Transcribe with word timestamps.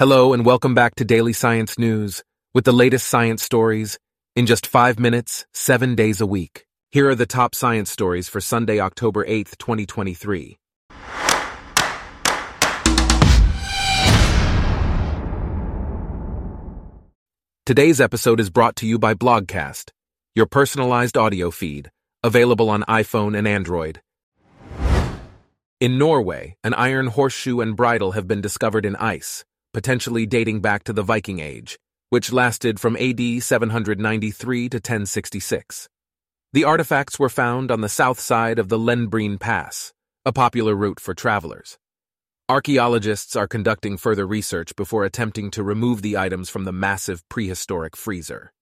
Hello 0.00 0.32
and 0.32 0.46
welcome 0.46 0.74
back 0.74 0.94
to 0.94 1.04
Daily 1.04 1.34
Science 1.34 1.78
News 1.78 2.22
with 2.54 2.64
the 2.64 2.72
latest 2.72 3.06
science 3.06 3.42
stories 3.42 3.98
in 4.34 4.46
just 4.46 4.66
five 4.66 4.98
minutes, 4.98 5.44
seven 5.52 5.94
days 5.94 6.22
a 6.22 6.26
week. 6.26 6.64
Here 6.90 7.10
are 7.10 7.14
the 7.14 7.26
top 7.26 7.54
science 7.54 7.90
stories 7.90 8.26
for 8.26 8.40
Sunday, 8.40 8.80
October 8.80 9.26
8th, 9.26 9.58
2023. 9.58 10.56
Today's 17.66 18.00
episode 18.00 18.40
is 18.40 18.48
brought 18.48 18.76
to 18.76 18.86
you 18.86 18.98
by 18.98 19.12
Blogcast, 19.12 19.90
your 20.34 20.46
personalized 20.46 21.18
audio 21.18 21.50
feed, 21.50 21.90
available 22.24 22.70
on 22.70 22.84
iPhone 22.84 23.36
and 23.36 23.46
Android. 23.46 24.00
In 25.78 25.98
Norway, 25.98 26.56
an 26.64 26.72
iron 26.72 27.08
horseshoe 27.08 27.60
and 27.60 27.76
bridle 27.76 28.12
have 28.12 28.26
been 28.26 28.40
discovered 28.40 28.86
in 28.86 28.96
ice, 28.96 29.44
potentially 29.72 30.26
dating 30.26 30.60
back 30.60 30.84
to 30.84 30.92
the 30.92 31.02
Viking 31.02 31.38
Age, 31.38 31.78
which 32.08 32.32
lasted 32.32 32.80
from 32.80 32.96
AD 32.96 33.42
793 33.42 34.68
to 34.68 34.76
1066. 34.76 35.88
The 36.52 36.64
artifacts 36.64 37.18
were 37.18 37.28
found 37.28 37.70
on 37.70 37.80
the 37.80 37.88
south 37.88 38.18
side 38.18 38.58
of 38.58 38.68
the 38.68 38.78
Lendbreen 38.78 39.38
Pass, 39.38 39.92
a 40.24 40.32
popular 40.32 40.74
route 40.74 40.98
for 40.98 41.14
travelers. 41.14 41.78
Archaeologists 42.48 43.36
are 43.36 43.46
conducting 43.46 43.96
further 43.96 44.26
research 44.26 44.74
before 44.74 45.04
attempting 45.04 45.52
to 45.52 45.62
remove 45.62 46.02
the 46.02 46.16
items 46.16 46.50
from 46.50 46.64
the 46.64 46.72
massive 46.72 47.22
prehistoric 47.28 47.96
freezer. 47.96 48.52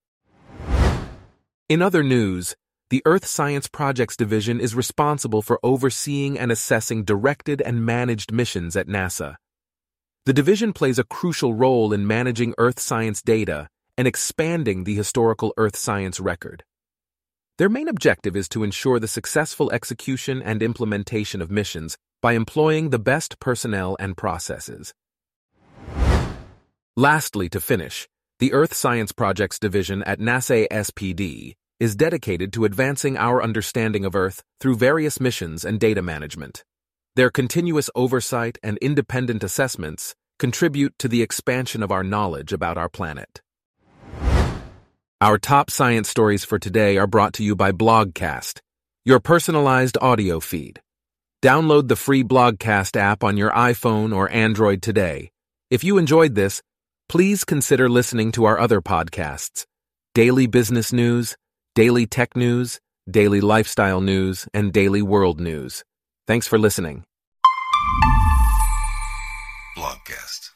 In 1.67 1.81
other 1.81 2.03
news, 2.03 2.55
the 2.91 3.01
Earth 3.05 3.25
Science 3.25 3.67
Projects 3.67 4.15
Division 4.15 4.59
is 4.59 4.75
responsible 4.75 5.41
for 5.41 5.59
overseeing 5.63 6.37
and 6.37 6.51
assessing 6.51 7.03
directed 7.03 7.61
and 7.61 7.83
managed 7.83 8.31
missions 8.31 8.75
at 8.75 8.87
NASA. 8.87 9.35
The 10.25 10.33
division 10.33 10.73
plays 10.73 10.99
a 10.99 11.03
crucial 11.03 11.53
role 11.53 11.93
in 11.93 12.05
managing 12.05 12.53
Earth 12.57 12.79
science 12.79 13.21
data 13.21 13.69
and 13.97 14.07
expanding 14.07 14.83
the 14.83 14.95
historical 14.95 15.53
Earth 15.57 15.75
science 15.75 16.19
record. 16.19 16.63
Their 17.57 17.69
main 17.69 17.87
objective 17.87 18.35
is 18.35 18.47
to 18.49 18.63
ensure 18.63 18.99
the 18.99 19.07
successful 19.07 19.71
execution 19.71 20.41
and 20.41 20.63
implementation 20.63 21.41
of 21.41 21.51
missions 21.51 21.97
by 22.21 22.33
employing 22.33 22.89
the 22.89 22.99
best 22.99 23.39
personnel 23.39 23.97
and 23.99 24.15
processes. 24.15 24.93
Lastly, 26.95 27.49
to 27.49 27.59
finish, 27.61 28.07
the 28.39 28.53
Earth 28.53 28.73
Science 28.73 29.11
Projects 29.11 29.59
Division 29.59 30.03
at 30.03 30.19
NASA 30.19 30.67
SPD 30.69 31.55
is 31.79 31.95
dedicated 31.95 32.51
to 32.53 32.65
advancing 32.65 33.17
our 33.17 33.41
understanding 33.41 34.03
of 34.03 34.15
Earth 34.15 34.43
through 34.59 34.75
various 34.75 35.19
missions 35.19 35.63
and 35.63 35.79
data 35.79 36.01
management. 36.01 36.63
Their 37.19 37.29
continuous 37.29 37.89
oversight 37.95 38.57
and 38.63 38.77
independent 38.77 39.43
assessments 39.43 40.15
contribute 40.37 40.97
to 40.99 41.09
the 41.09 41.21
expansion 41.21 41.83
of 41.83 41.91
our 41.91 42.01
knowledge 42.01 42.53
about 42.53 42.77
our 42.77 42.87
planet. 42.87 43.41
Our 45.19 45.37
top 45.37 45.69
science 45.69 46.07
stories 46.07 46.45
for 46.45 46.57
today 46.57 46.97
are 46.97 47.07
brought 47.07 47.33
to 47.33 47.43
you 47.43 47.57
by 47.57 47.73
Blogcast, 47.73 48.61
your 49.03 49.19
personalized 49.19 49.97
audio 50.01 50.39
feed. 50.39 50.79
Download 51.43 51.89
the 51.89 51.97
free 51.97 52.23
Blogcast 52.23 52.95
app 52.95 53.21
on 53.21 53.35
your 53.35 53.51
iPhone 53.51 54.15
or 54.15 54.31
Android 54.31 54.81
today. 54.81 55.29
If 55.69 55.83
you 55.83 55.97
enjoyed 55.97 56.35
this, 56.35 56.61
please 57.09 57.43
consider 57.43 57.89
listening 57.89 58.31
to 58.31 58.45
our 58.45 58.57
other 58.57 58.79
podcasts 58.79 59.65
Daily 60.15 60.47
Business 60.47 60.93
News, 60.93 61.35
daily 61.75 62.05
tech 62.05 62.37
news, 62.37 62.79
daily 63.11 63.41
lifestyle 63.41 63.99
news, 63.99 64.47
and 64.53 64.71
daily 64.71 65.01
world 65.01 65.41
news. 65.41 65.83
Thanks 66.25 66.47
for 66.47 66.57
listening. 66.57 67.03
Blogcast. 70.09 70.48